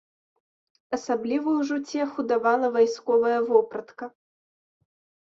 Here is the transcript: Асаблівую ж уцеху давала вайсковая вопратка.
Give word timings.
Асаблівую 0.97 1.53
ж 1.69 1.79
уцеху 1.81 2.19
давала 2.33 2.73
вайсковая 2.81 3.39
вопратка. 3.55 4.05